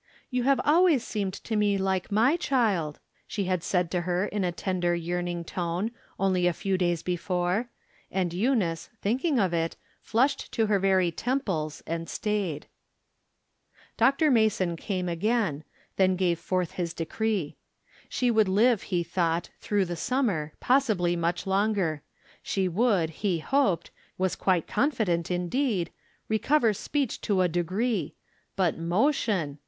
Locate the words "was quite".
24.17-24.65